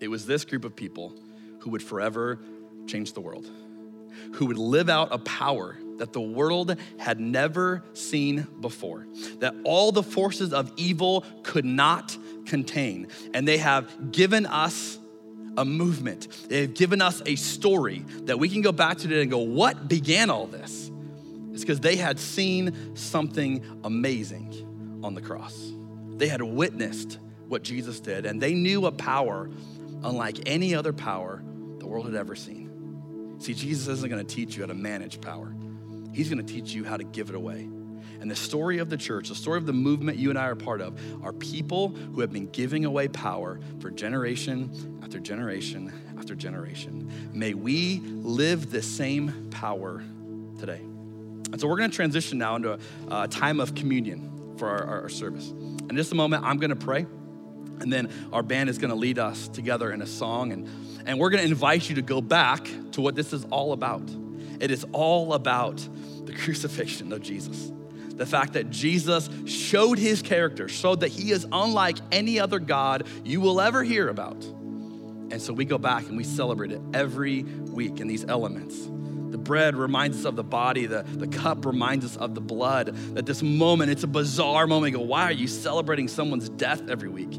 [0.00, 1.12] it was this group of people
[1.60, 2.38] who would forever
[2.86, 3.48] change the world,
[4.34, 9.06] who would live out a power that the world had never seen before,
[9.40, 13.08] that all the forces of evil could not contain.
[13.34, 14.98] And they have given us
[15.56, 19.22] a movement, they have given us a story that we can go back to today
[19.22, 20.90] and go, what began all this?
[21.52, 25.72] It's because they had seen something amazing on the cross.
[26.16, 27.18] They had witnessed
[27.48, 29.50] what Jesus did, and they knew a power
[30.04, 31.42] unlike any other power
[31.78, 33.36] the world had ever seen.
[33.40, 35.52] See, Jesus isn't gonna teach you how to manage power.
[36.12, 37.68] He's gonna teach you how to give it away.
[38.20, 40.56] And the story of the church, the story of the movement you and I are
[40.56, 46.34] part of, are people who have been giving away power for generation after generation after
[46.34, 47.30] generation.
[47.32, 50.02] May we live the same power
[50.58, 50.80] today.
[50.80, 52.78] And so we're gonna transition now into a,
[53.10, 55.50] a time of communion for our, our, our service.
[55.50, 57.06] In just a moment, I'm gonna pray.
[57.80, 60.52] And then our band is gonna lead us together in a song.
[60.52, 60.68] And,
[61.06, 64.02] and we're gonna invite you to go back to what this is all about.
[64.60, 65.86] It is all about
[66.24, 67.72] the crucifixion of Jesus.
[68.10, 73.06] The fact that Jesus showed his character, showed that he is unlike any other God
[73.24, 74.44] you will ever hear about.
[75.30, 78.88] And so we go back and we celebrate it every week in these elements.
[79.30, 82.96] The bread reminds us of the body, the, the cup reminds us of the blood.
[83.14, 84.92] That this moment, it's a bizarre moment.
[84.92, 87.38] You go, why are you celebrating someone's death every week?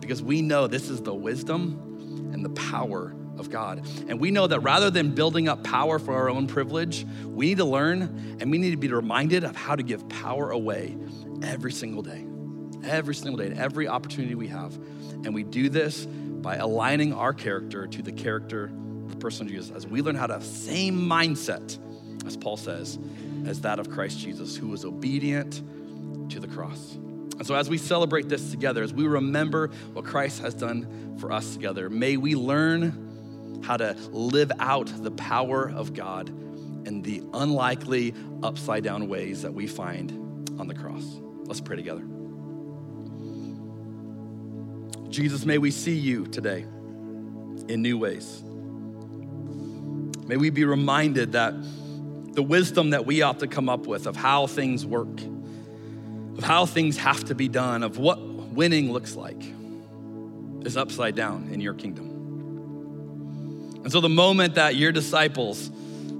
[0.00, 3.86] Because we know this is the wisdom and the power of God.
[4.08, 7.58] And we know that rather than building up power for our own privilege, we need
[7.58, 10.96] to learn and we need to be reminded of how to give power away
[11.42, 12.24] every single day.
[12.84, 14.74] Every single day, every opportunity we have.
[15.24, 18.70] And we do this by aligning our character to the character
[19.04, 21.78] of the person of Jesus as we learn how to have the same mindset,
[22.26, 22.98] as Paul says,
[23.46, 25.62] as that of Christ Jesus, who was obedient
[26.30, 26.94] to the cross.
[27.38, 31.32] And so, as we celebrate this together, as we remember what Christ has done for
[31.32, 33.07] us together, may we learn
[33.62, 36.28] how to live out the power of God
[36.86, 40.10] in the unlikely upside down ways that we find
[40.58, 41.04] on the cross.
[41.44, 42.02] Let's pray together.
[45.10, 46.62] Jesus, may we see you today
[47.68, 48.42] in new ways.
[50.26, 51.54] May we be reminded that
[52.34, 55.20] the wisdom that we ought to come up with of how things work,
[56.36, 59.42] of how things have to be done, of what winning looks like,
[60.64, 62.07] is upside down in your kingdom.
[63.88, 65.70] And so, the moment that your disciples,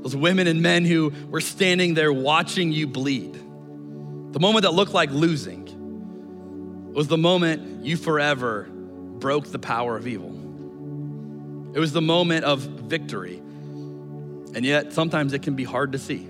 [0.00, 4.94] those women and men who were standing there watching you bleed, the moment that looked
[4.94, 5.66] like losing,
[6.94, 10.30] was the moment you forever broke the power of evil.
[11.74, 13.36] It was the moment of victory.
[13.36, 16.26] And yet, sometimes it can be hard to see.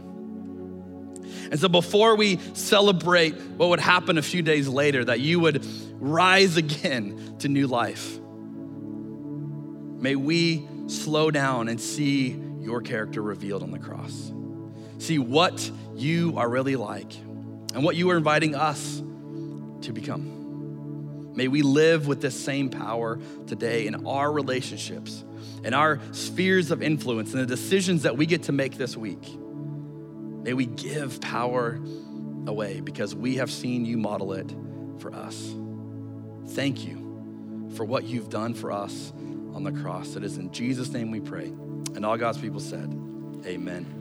[1.53, 5.65] And so, before we celebrate what would happen a few days later, that you would
[6.01, 8.19] rise again to new life,
[10.01, 14.33] may we slow down and see your character revealed on the cross.
[14.99, 17.15] See what you are really like
[17.75, 19.03] and what you are inviting us
[19.83, 21.35] to become.
[21.35, 25.25] May we live with this same power today in our relationships,
[25.63, 29.25] in our spheres of influence, and the decisions that we get to make this week.
[30.43, 31.79] May we give power
[32.47, 34.53] away because we have seen you model it
[34.99, 35.55] for us.
[36.49, 39.13] Thank you for what you've done for us
[39.59, 40.15] on the cross.
[40.15, 41.47] It is in Jesus' name we pray.
[41.97, 42.89] And all God's people said,
[43.45, 43.98] Amen.